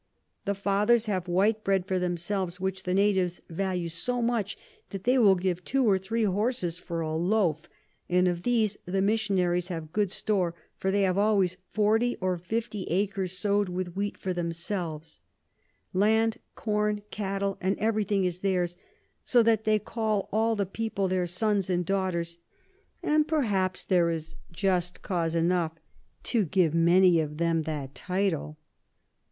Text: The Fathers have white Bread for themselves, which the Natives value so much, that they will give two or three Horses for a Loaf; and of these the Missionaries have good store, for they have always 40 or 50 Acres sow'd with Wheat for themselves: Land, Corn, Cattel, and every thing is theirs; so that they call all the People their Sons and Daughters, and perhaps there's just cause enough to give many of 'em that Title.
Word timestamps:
The 0.45 0.55
Fathers 0.55 1.05
have 1.05 1.27
white 1.27 1.63
Bread 1.63 1.85
for 1.85 1.99
themselves, 1.99 2.59
which 2.59 2.81
the 2.81 2.93
Natives 2.95 3.39
value 3.51 3.87
so 3.87 4.19
much, 4.19 4.57
that 4.89 5.03
they 5.03 5.19
will 5.19 5.35
give 5.35 5.63
two 5.63 5.87
or 5.87 5.99
three 5.99 6.23
Horses 6.23 6.79
for 6.79 7.01
a 7.01 7.15
Loaf; 7.15 7.69
and 8.09 8.27
of 8.27 8.41
these 8.41 8.77
the 8.87 9.03
Missionaries 9.03 9.67
have 9.67 9.93
good 9.93 10.11
store, 10.11 10.55
for 10.75 10.89
they 10.89 11.03
have 11.03 11.19
always 11.19 11.57
40 11.73 12.15
or 12.19 12.39
50 12.39 12.85
Acres 12.85 13.37
sow'd 13.37 13.69
with 13.69 13.95
Wheat 13.95 14.17
for 14.17 14.33
themselves: 14.33 15.21
Land, 15.93 16.37
Corn, 16.55 17.03
Cattel, 17.11 17.59
and 17.61 17.77
every 17.77 18.03
thing 18.03 18.25
is 18.25 18.39
theirs; 18.39 18.77
so 19.23 19.43
that 19.43 19.65
they 19.65 19.77
call 19.77 20.29
all 20.31 20.55
the 20.55 20.65
People 20.65 21.09
their 21.09 21.27
Sons 21.27 21.69
and 21.69 21.85
Daughters, 21.85 22.39
and 23.03 23.27
perhaps 23.27 23.85
there's 23.85 24.35
just 24.51 25.03
cause 25.03 25.35
enough 25.35 25.73
to 26.23 26.43
give 26.43 26.73
many 26.73 27.19
of 27.19 27.39
'em 27.39 27.61
that 27.61 27.93
Title. 27.93 28.57